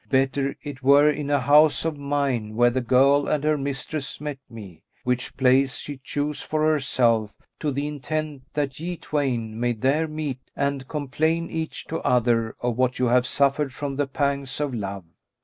Better 0.09 0.55
it 0.63 0.81
were 0.81 1.07
in 1.11 1.29
a 1.29 1.39
house 1.41 1.85
of 1.85 1.95
mine 1.95 2.55
where 2.55 2.71
the 2.71 2.81
girl 2.81 3.27
and 3.27 3.43
her 3.43 3.55
mistress 3.55 4.19
met 4.19 4.39
me; 4.49 4.81
which 5.03 5.37
place 5.37 5.77
she 5.77 5.97
chose 6.03 6.41
for 6.41 6.63
herself, 6.63 7.35
to 7.59 7.69
the 7.69 7.85
intent 7.85 8.41
that 8.55 8.79
ye 8.79 8.97
twain 8.97 9.59
may 9.59 9.73
there 9.73 10.07
meet 10.07 10.39
and 10.55 10.87
complain 10.87 11.51
each 11.51 11.85
to 11.85 11.99
other 11.99 12.55
of 12.61 12.75
what 12.77 12.97
you 12.97 13.05
have 13.05 13.27
suffered 13.27 13.71
from 13.71 13.95
the 13.95 14.07
pangs 14.07 14.59
of 14.59 14.73
love." 14.73 15.05